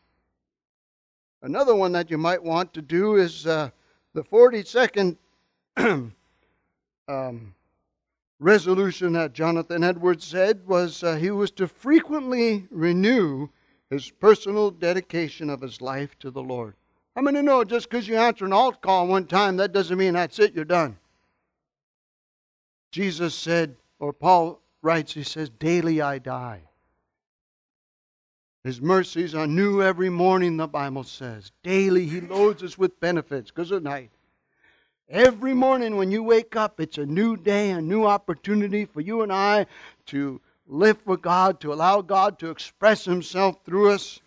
[1.42, 3.48] Another one that you might want to do is.
[3.48, 3.70] Uh,
[4.16, 5.18] the 42nd
[7.10, 7.54] um,
[8.40, 13.50] resolution that Jonathan Edwards said was uh, he was to frequently renew
[13.90, 16.76] his personal dedication of his life to the Lord.
[17.18, 20.14] How many know just because you answer an alt call one time, that doesn't mean
[20.14, 20.98] that's it, you're done?
[22.92, 26.62] Jesus said, or Paul writes, he says, Daily I die.
[28.66, 31.52] His mercies are new every morning, the Bible says.
[31.62, 34.10] Daily he loads us with benefits because of night.
[35.08, 39.22] Every morning when you wake up, it's a new day, a new opportunity for you
[39.22, 39.68] and I
[40.08, 44.20] to live for God, to allow God to express Himself through us.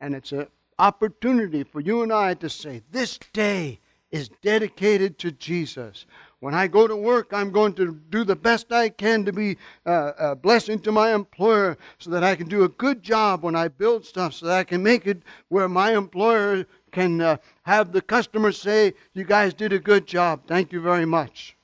[0.00, 0.46] And it's an
[0.78, 6.06] opportunity for you and I to say, This day is dedicated to Jesus.
[6.44, 9.56] When I go to work, I'm going to do the best I can to be
[9.86, 13.56] uh, a blessing to my employer so that I can do a good job when
[13.56, 17.92] I build stuff, so that I can make it where my employer can uh, have
[17.92, 20.42] the customers say, You guys did a good job.
[20.46, 21.56] Thank you very much.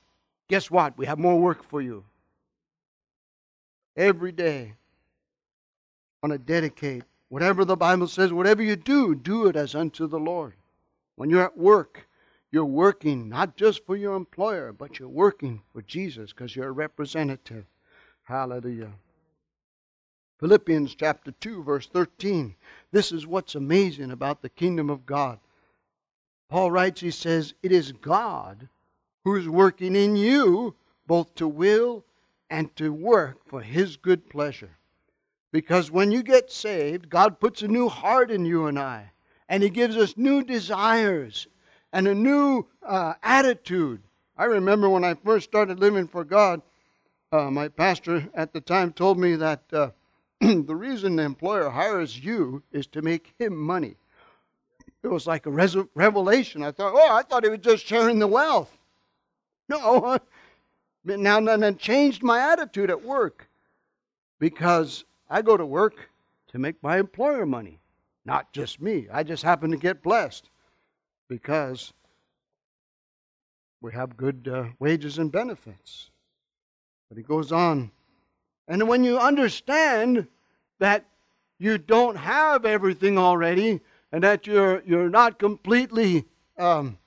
[0.49, 0.97] Guess what?
[0.97, 2.03] We have more work for you.
[3.99, 4.77] Every day,
[6.23, 10.19] want to dedicate whatever the Bible says, whatever you do, do it as unto the
[10.19, 10.55] Lord.
[11.17, 12.09] When you're at work,
[12.53, 16.73] you're working not just for your employer, but you're working for Jesus because you're a
[16.73, 17.65] representative.
[18.25, 18.93] Hallelujah.
[20.41, 22.55] Philippians chapter 2, verse 13.
[22.93, 25.39] This is what's amazing about the kingdom of God.
[26.49, 28.69] Paul writes, he says, It is God
[29.25, 30.75] who is working in you
[31.07, 32.05] both to will
[32.49, 34.79] and to work for his good pleasure.
[35.53, 39.13] Because when you get saved, God puts a new heart in you and I,
[39.49, 41.47] and he gives us new desires
[41.93, 44.01] and a new uh, attitude.
[44.37, 46.63] I remember when I first started living for God,
[47.33, 49.91] uh, my pastor at the time told me that uh,
[50.41, 53.97] the reason the employer hires you is to make him money.
[55.03, 56.63] It was like a res- revelation.
[56.63, 58.77] I thought, oh, I thought he was just sharing the wealth.
[59.69, 60.19] No,
[61.05, 63.49] now that changed my attitude at work
[64.39, 66.11] because I go to work
[66.49, 67.79] to make my employer money,
[68.25, 69.07] not just me.
[69.13, 70.51] I just happen to get blessed
[71.31, 71.93] because
[73.81, 76.11] we have good uh, wages and benefits.
[77.09, 77.93] But he goes on.
[78.69, 80.27] And when you understand
[80.81, 81.07] that
[81.59, 83.81] you don't have everything already
[84.13, 86.25] and that you're, you're not completely,
[86.59, 86.99] um,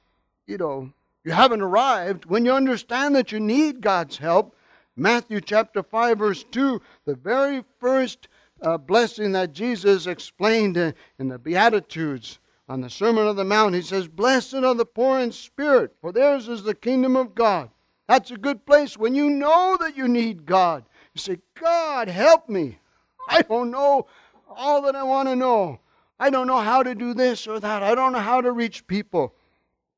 [0.48, 0.92] you know,
[1.26, 4.56] you haven't arrived, when you understand that you need God's help,
[4.96, 8.30] Matthew chapter 5, verse 2, the very first
[8.62, 13.76] uh, blessing that Jesus explained in, in the Beatitudes, on the Sermon on the Mount,
[13.76, 17.70] he says, Blessed are the poor in spirit, for theirs is the kingdom of God.
[18.08, 20.86] That's a good place when you know that you need God.
[21.14, 22.80] You say, God, help me.
[23.28, 24.08] I don't know
[24.50, 25.80] all that I want to know.
[26.20, 27.84] I don't know how to do this or that.
[27.84, 29.34] I don't know how to reach people.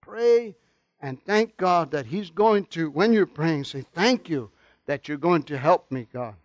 [0.02, 0.56] Pray
[1.02, 4.52] and thank God that He's going to, when you're praying, say, Thank you
[4.86, 6.36] that you're going to help me, God.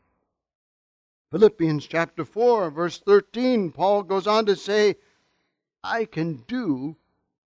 [1.31, 4.97] Philippians chapter 4, verse 13, Paul goes on to say,
[5.83, 6.97] I can do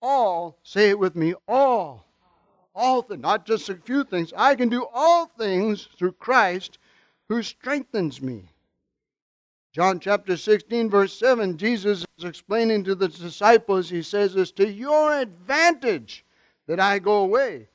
[0.02, 2.06] all, say it with me, all.
[2.74, 4.32] All things, not just a few things.
[4.36, 6.78] I can do all things through Christ
[7.28, 8.50] who strengthens me.
[9.72, 14.70] John chapter 16, verse 7, Jesus is explaining to the disciples, he says, It's to
[14.70, 16.24] your advantage
[16.66, 17.68] that I go away.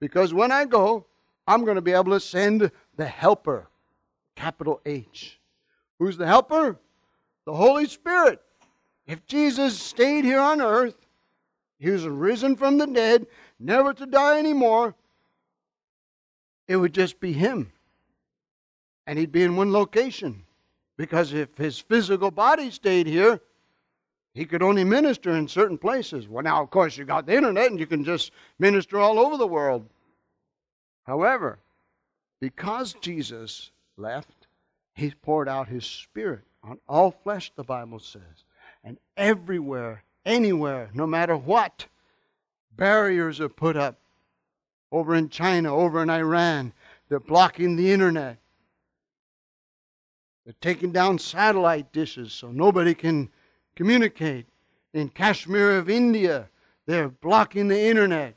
[0.00, 1.06] Because when I go,
[1.46, 3.68] I'm going to be able to send the helper,
[4.34, 5.38] capital H.
[5.98, 6.78] Who's the helper?
[7.44, 8.40] The Holy Spirit.
[9.06, 10.96] If Jesus stayed here on earth,
[11.78, 13.26] he was risen from the dead,
[13.58, 14.94] never to die anymore,
[16.68, 17.72] it would just be him.
[19.06, 20.44] And he'd be in one location.
[20.96, 23.40] Because if his physical body stayed here,
[24.34, 26.28] he could only minister in certain places.
[26.28, 29.36] Well, now, of course, you got the internet and you can just minister all over
[29.36, 29.84] the world.
[31.04, 31.58] However,
[32.40, 34.46] because Jesus left,
[34.94, 38.44] he poured out his spirit on all flesh, the Bible says.
[38.84, 41.86] And everywhere, anywhere, no matter what,
[42.76, 43.98] barriers are put up.
[44.90, 46.72] Over in China, over in Iran,
[47.08, 48.38] they're blocking the internet.
[50.44, 53.30] They're taking down satellite dishes so nobody can
[53.76, 54.46] communicate.
[54.92, 56.48] In Kashmir of India,
[56.86, 58.34] they're blocking the internet.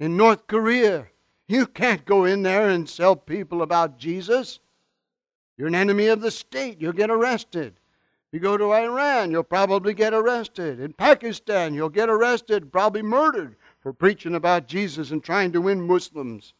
[0.00, 1.06] In North Korea,
[1.48, 4.60] you can't go in there and sell people about Jesus.
[5.58, 6.80] You're an enemy of the state.
[6.80, 7.74] You'll get arrested.
[8.34, 10.80] You go to Iran, you'll probably get arrested.
[10.80, 15.86] In Pakistan, you'll get arrested, probably murdered for preaching about Jesus and trying to win
[15.86, 16.52] Muslims.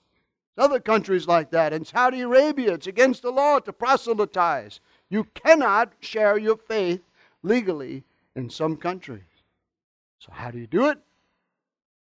[0.57, 1.73] Other countries like that.
[1.73, 4.79] In Saudi Arabia, it's against the law to proselytize.
[5.09, 7.03] You cannot share your faith
[7.43, 8.05] legally
[8.37, 9.25] in some countries.
[10.21, 10.99] So, how do you do it?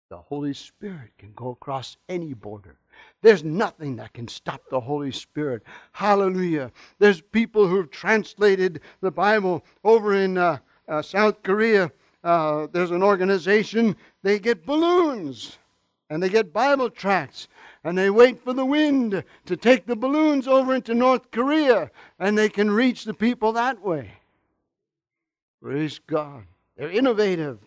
[0.08, 2.78] The Holy Spirit can go across any border.
[3.22, 5.62] There's nothing that can stop the Holy Spirit.
[5.92, 6.72] Hallelujah.
[6.98, 11.92] There's people who've translated the Bible over in uh, uh, South Korea.
[12.24, 15.58] Uh, there's an organization, they get balloons
[16.10, 17.48] and they get Bible tracts
[17.84, 22.36] and they wait for the wind to take the balloons over into North Korea and
[22.36, 24.12] they can reach the people that way.
[25.62, 26.44] Praise God.
[26.76, 27.58] They're innovative.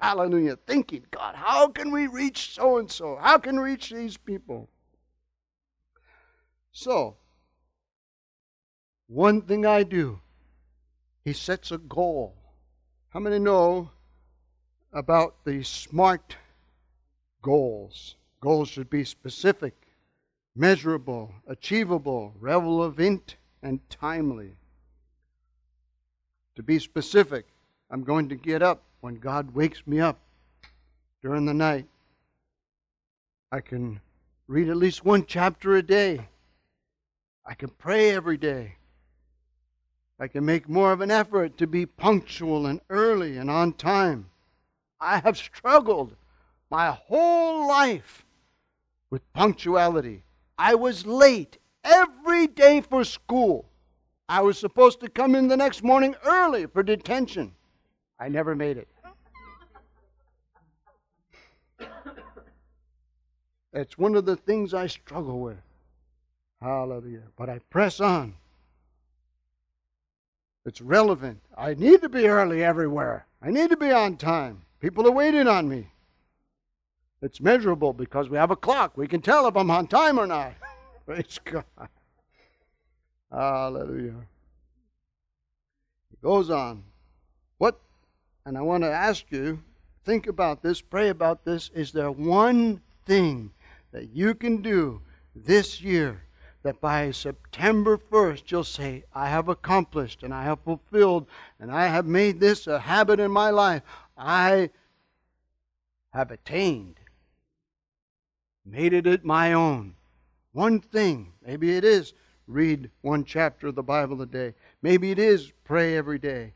[0.00, 0.56] Hallelujah.
[0.66, 3.18] Thinking, God, how can we reach so and so?
[3.20, 4.68] How can we reach these people?
[6.72, 7.16] So,
[9.08, 10.20] one thing I do,
[11.22, 12.34] he sets a goal.
[13.10, 13.90] How many know
[14.92, 16.36] about the SMART
[17.42, 18.16] goals?
[18.40, 19.74] Goals should be specific,
[20.56, 24.56] measurable, achievable, relevant, and timely.
[26.56, 27.46] To be specific,
[27.90, 30.18] I'm going to get up when God wakes me up
[31.22, 31.86] during the night.
[33.52, 34.00] I can
[34.46, 36.28] read at least one chapter a day.
[37.46, 38.76] I can pray every day.
[40.18, 44.26] I can make more of an effort to be punctual and early and on time.
[45.00, 46.14] I have struggled
[46.70, 48.24] my whole life
[49.08, 50.22] with punctuality.
[50.58, 53.64] I was late every day for school.
[54.28, 57.54] I was supposed to come in the next morning early for detention.
[58.20, 58.88] I never made it.
[63.72, 65.56] It's one of the things I struggle with.
[66.60, 67.22] Hallelujah.
[67.36, 68.34] But I press on.
[70.66, 71.40] It's relevant.
[71.56, 73.26] I need to be early everywhere.
[73.40, 74.62] I need to be on time.
[74.80, 75.86] People are waiting on me.
[77.22, 78.96] It's measurable because we have a clock.
[78.96, 80.52] We can tell if I'm on time or not.
[81.06, 81.64] Praise God.
[83.30, 84.16] Hallelujah.
[86.12, 86.82] It goes on.
[88.44, 89.62] And I want to ask you,
[90.04, 91.70] think about this, pray about this.
[91.74, 93.52] Is there one thing
[93.92, 95.02] that you can do
[95.34, 96.22] this year
[96.62, 101.26] that by September 1st you'll say, I have accomplished and I have fulfilled
[101.58, 103.82] and I have made this a habit in my life.
[104.16, 104.70] I
[106.12, 106.96] have attained,
[108.64, 109.94] made it my own.
[110.52, 112.12] One thing, maybe it is
[112.46, 114.54] read one chapter of the Bible a day.
[114.82, 116.52] Maybe it is pray every day.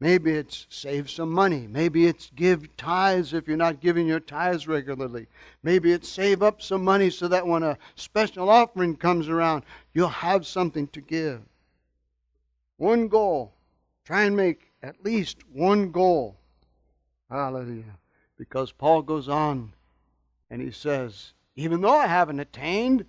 [0.00, 1.66] Maybe it's save some money.
[1.68, 5.28] Maybe it's give tithes if you're not giving your tithes regularly.
[5.62, 10.08] Maybe it's save up some money so that when a special offering comes around, you'll
[10.08, 11.40] have something to give.
[12.76, 13.52] One goal.
[14.04, 16.36] Try and make at least one goal.
[17.30, 17.98] Hallelujah.
[18.36, 19.72] Because Paul goes on
[20.50, 23.06] and he says, even though I haven't attained,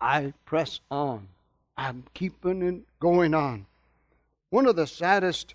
[0.00, 1.28] I press on.
[1.76, 3.66] I'm keeping it going on.
[4.50, 5.54] One of the saddest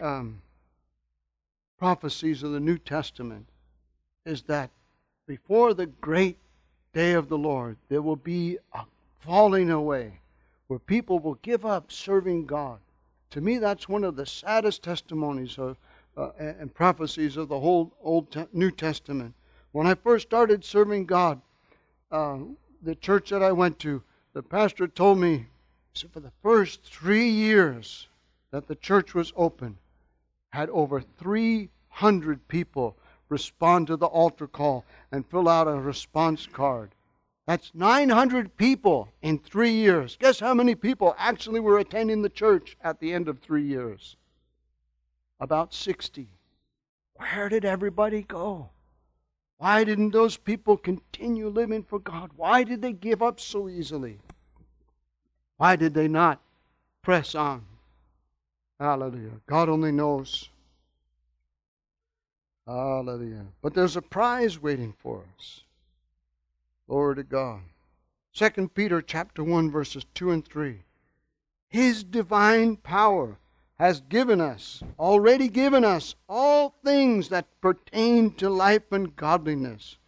[0.00, 0.40] um,
[1.78, 3.46] prophecies of the New Testament
[4.24, 4.70] is that
[5.26, 6.36] before the great
[6.92, 8.84] day of the Lord, there will be a
[9.20, 10.20] falling away
[10.66, 12.78] where people will give up serving God.
[13.30, 15.76] To me, that's one of the saddest testimonies of,
[16.16, 19.34] uh, and prophecies of the whole Old Te- New Testament.
[19.72, 21.40] When I first started serving God,
[22.10, 22.38] uh,
[22.82, 25.46] the church that I went to, the pastor told me,
[25.92, 28.08] so for the first three years
[28.50, 29.78] that the church was open,
[30.50, 32.96] had over 300 people
[33.28, 36.90] respond to the altar call and fill out a response card.
[37.46, 40.16] That's 900 people in three years.
[40.20, 44.16] Guess how many people actually were attending the church at the end of three years?
[45.40, 46.28] About 60.
[47.14, 48.70] Where did everybody go?
[49.58, 52.30] Why didn't those people continue living for God?
[52.36, 54.18] Why did they give up so easily?
[55.56, 56.40] Why did they not
[57.02, 57.66] press on?
[58.80, 59.32] Hallelujah.
[59.46, 60.48] God only knows.
[62.66, 63.44] Hallelujah.
[63.60, 65.64] But there's a prize waiting for us.
[66.88, 67.60] Glory to God.
[68.32, 70.78] 2 Peter chapter 1 verses 2 and 3.
[71.68, 73.36] His divine power
[73.78, 79.98] has given us, already given us, all things that pertain to life and godliness.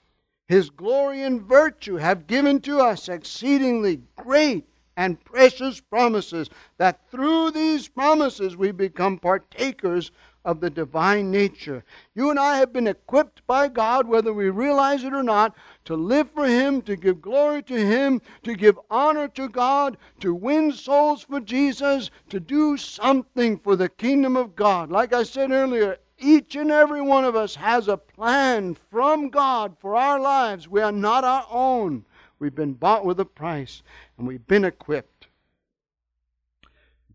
[0.49, 4.67] His glory and virtue have given to us exceedingly great
[4.97, 10.11] and precious promises, that through these promises we become partakers
[10.45, 11.85] of the divine nature.
[12.15, 15.95] You and I have been equipped by God, whether we realize it or not, to
[15.95, 20.73] live for Him, to give glory to Him, to give honor to God, to win
[20.73, 24.91] souls for Jesus, to do something for the kingdom of God.
[24.91, 29.77] Like I said earlier, each and every one of us has a plan from God
[29.81, 30.69] for our lives.
[30.69, 32.05] We are not our own.
[32.43, 33.85] We've been bought with a price
[34.19, 35.29] and we've been equipped.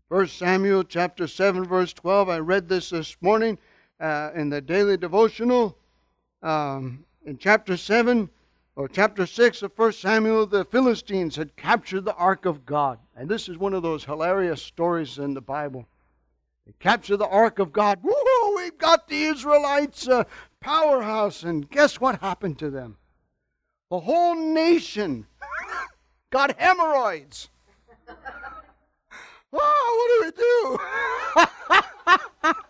[0.08, 3.58] 1 Samuel chapter 7 verse 12 I read this this morning
[4.00, 5.76] uh, in the daily devotional
[6.42, 8.30] um, in chapter 7
[8.74, 12.98] or chapter 6 of 1 Samuel, the Philistines had captured the ark of God.
[13.14, 15.86] And this is one of those hilarious stories in the Bible.
[16.64, 17.98] They captured the ark of God.
[18.02, 20.24] Woo, we've got the Israelites' uh,
[20.60, 21.42] powerhouse.
[21.42, 22.96] And guess what happened to them?
[23.90, 25.26] The whole nation
[26.30, 27.48] got hemorrhoids.
[29.52, 30.78] oh, what do we do?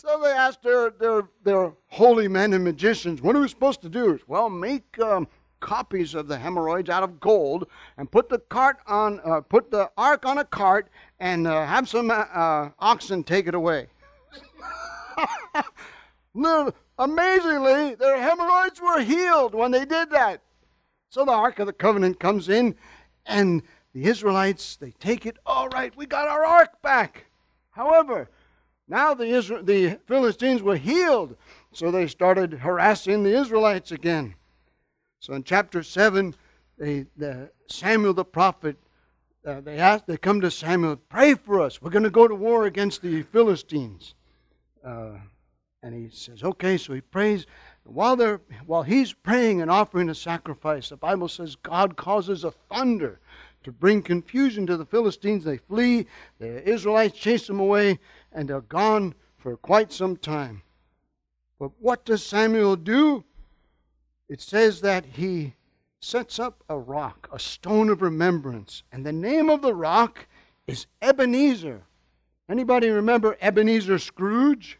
[0.00, 3.90] So they asked their, their, their holy men and magicians, what are we supposed to
[3.90, 4.18] do?
[4.26, 5.28] Well, make um,
[5.60, 9.90] copies of the hemorrhoids out of gold and put the cart on, uh, put the
[9.98, 10.88] ark on a cart
[11.18, 13.88] and uh, have some uh, uh oxen take it away.
[16.34, 20.42] Amazingly, their hemorrhoids were healed when they did that.
[21.08, 22.76] So the Ark of the Covenant comes in,
[23.26, 23.62] and
[23.94, 25.38] the Israelites, they take it.
[25.44, 27.24] All right, we got our ark back.
[27.70, 28.28] However,
[28.86, 31.36] now the, Israel, the Philistines were healed,
[31.72, 34.34] so they started harassing the Israelites again.
[35.20, 36.34] So in chapter 7,
[36.78, 38.76] they, the, Samuel the prophet,
[39.46, 41.80] uh, they, ask, they come to Samuel, pray for us.
[41.80, 44.14] We're going to go to war against the Philistines.
[44.84, 45.12] Uh,
[45.82, 47.46] and he says, okay, so he prays.
[47.84, 52.50] While, they're, while he's praying and offering a sacrifice, the Bible says God causes a
[52.50, 53.20] thunder
[53.62, 55.44] to bring confusion to the Philistines.
[55.44, 56.06] They flee,
[56.38, 57.98] the Israelites chase them away,
[58.32, 60.62] and they're gone for quite some time.
[61.58, 63.24] But what does Samuel do?
[64.28, 65.54] It says that he
[66.00, 70.26] sets up a rock, a stone of remembrance, and the name of the rock
[70.66, 71.82] is Ebenezer.
[72.48, 74.78] Anybody remember Ebenezer Scrooge?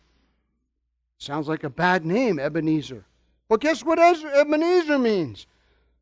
[1.21, 3.05] Sounds like a bad name, Ebenezer.
[3.47, 5.47] But guess what Ebenezer means?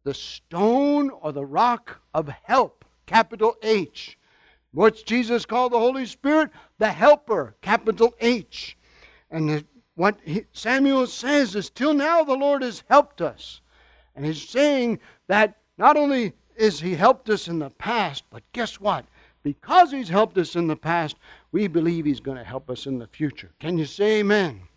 [0.05, 4.17] The stone or the rock of help, capital H.
[4.71, 6.51] What's Jesus called the Holy Spirit?
[6.79, 8.77] The helper, capital H.
[9.29, 9.65] And
[9.97, 10.21] what
[10.53, 13.61] Samuel says is, till now the Lord has helped us.
[14.15, 18.81] And he's saying that not only is he helped us in the past, but guess
[18.81, 19.05] what?
[19.43, 21.17] Because he's helped us in the past,
[21.51, 23.51] we believe he's going to help us in the future.
[23.59, 24.68] Can you say amen?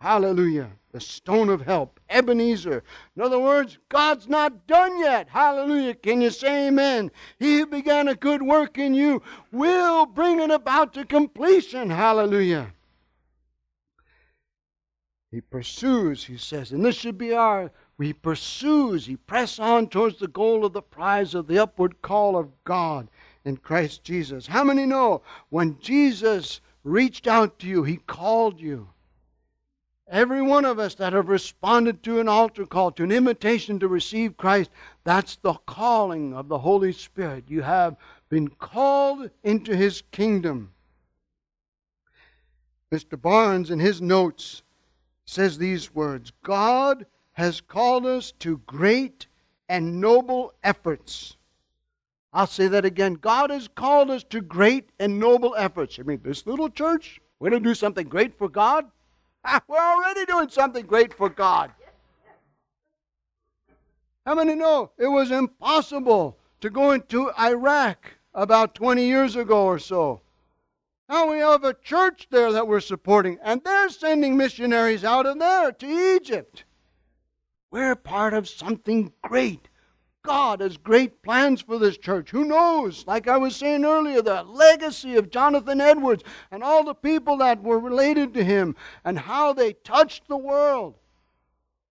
[0.00, 0.70] Hallelujah.
[0.92, 2.82] The stone of help, Ebenezer.
[3.14, 5.28] In other words, God's not done yet.
[5.28, 5.94] Hallelujah.
[5.94, 7.10] Can you say amen?
[7.38, 9.22] He who began a good work in you
[9.52, 11.90] will bring it about to completion.
[11.90, 12.72] Hallelujah.
[15.30, 17.70] He pursues, he says, and this should be our,
[18.00, 22.36] he pursues, he presses on towards the goal of the prize of the upward call
[22.36, 23.08] of God
[23.44, 24.48] in Christ Jesus.
[24.48, 28.88] How many know when Jesus reached out to you, he called you?
[30.10, 33.86] Every one of us that have responded to an altar call, to an invitation to
[33.86, 34.70] receive Christ,
[35.04, 37.44] that's the calling of the Holy Spirit.
[37.46, 37.96] You have
[38.28, 40.72] been called into His kingdom.
[42.92, 43.20] Mr.
[43.20, 44.62] Barnes, in his notes,
[45.24, 49.28] says these words God has called us to great
[49.68, 51.36] and noble efforts.
[52.32, 53.14] I'll say that again.
[53.14, 55.98] God has called us to great and noble efforts.
[55.98, 58.90] I mean, this little church, we're going to do something great for God.
[59.68, 61.72] We're already doing something great for God.
[64.26, 69.78] How many know it was impossible to go into Iraq about 20 years ago or
[69.78, 70.20] so?
[71.08, 75.38] Now we have a church there that we're supporting, and they're sending missionaries out of
[75.38, 76.64] there to Egypt.
[77.70, 79.69] We're part of something great.
[80.22, 82.30] God has great plans for this church.
[82.30, 83.06] Who knows?
[83.06, 87.62] Like I was saying earlier, the legacy of Jonathan Edwards and all the people that
[87.62, 90.94] were related to him and how they touched the world.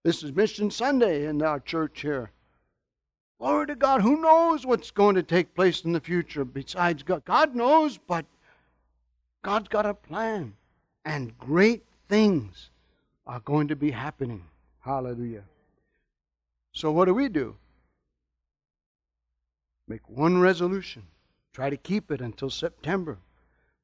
[0.03, 2.31] This is Mission Sunday in our church here.
[3.39, 4.01] Glory to God.
[4.01, 7.23] Who knows what's going to take place in the future besides God?
[7.25, 8.25] God knows, but
[9.41, 10.53] God's got a plan.
[11.05, 12.69] And great things
[13.25, 14.43] are going to be happening.
[14.81, 15.43] Hallelujah.
[16.73, 17.55] So, what do we do?
[19.89, 21.01] Make one resolution.
[21.51, 23.17] Try to keep it until September.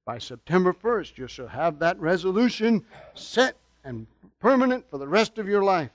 [0.06, 2.86] By September 1st, you shall have that resolution
[3.16, 4.06] set and
[4.40, 5.90] permanent for the rest of your life.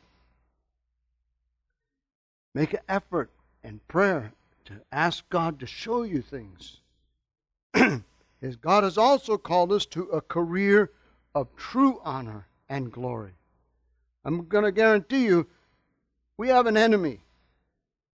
[2.55, 3.31] Make an effort
[3.63, 4.33] and prayer
[4.65, 6.81] to ask God to show you things.
[7.75, 10.91] As God has also called us to a career
[11.37, 13.35] of true honor and glory.
[14.25, 15.47] I'm going to guarantee you,
[16.37, 17.21] we have an enemy,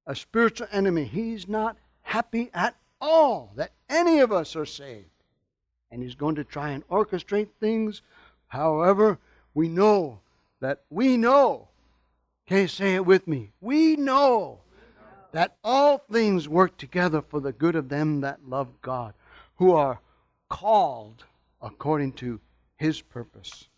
[0.06, 1.04] a spiritual enemy.
[1.04, 1.76] He's not
[2.16, 5.04] happy at all that any of us are saved.
[5.90, 8.00] And He's going to try and orchestrate things.
[8.48, 9.18] However,
[9.52, 10.20] we know
[10.60, 11.68] that we know.
[12.48, 13.50] You say it with me?
[13.60, 14.60] We know
[15.32, 19.12] that all things work together for the good of them that love God,
[19.56, 20.00] who are
[20.48, 21.24] called
[21.60, 22.40] according to
[22.76, 23.68] His purpose.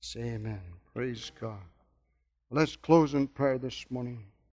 [0.00, 0.60] Say amen.
[0.94, 1.64] Praise God.
[2.50, 4.24] Let's close in prayer this morning.